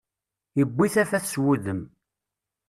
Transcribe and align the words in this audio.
Iwwi 0.61 0.87
tafat 0.93 1.25
s 1.27 1.33
wudem. 1.43 1.81